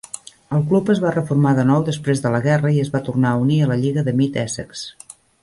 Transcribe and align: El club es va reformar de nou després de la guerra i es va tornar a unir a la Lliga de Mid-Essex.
El 0.57 0.61
club 0.69 0.87
es 0.93 1.01
va 1.03 1.11
reformar 1.15 1.51
de 1.59 1.65
nou 1.71 1.83
després 1.89 2.23
de 2.23 2.31
la 2.37 2.39
guerra 2.47 2.73
i 2.77 2.81
es 2.85 2.91
va 2.97 3.03
tornar 3.11 3.31
a 3.35 3.43
unir 3.45 3.61
a 3.61 3.69
la 3.75 3.79
Lliga 3.85 4.07
de 4.09 4.17
Mid-Essex. 4.25 4.85